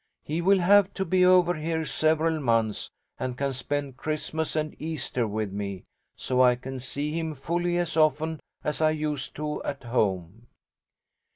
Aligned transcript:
He 0.23 0.41
will 0.41 0.57
have 0.61 0.91
to 0.95 1.05
be 1.05 1.23
over 1.23 1.53
here 1.53 1.85
several 1.85 2.39
months, 2.39 2.89
and 3.19 3.37
can 3.37 3.53
spend 3.53 3.97
Christmas 3.97 4.55
and 4.55 4.75
Easter 4.81 5.27
with 5.27 5.51
me, 5.51 5.83
so 6.15 6.41
I 6.41 6.55
can 6.55 6.79
see 6.79 7.11
him 7.13 7.35
fully 7.35 7.77
as 7.77 7.95
often 7.95 8.39
as 8.63 8.81
I 8.81 8.89
used 8.89 9.35
to 9.35 9.61
at 9.63 9.83
home. 9.83 10.47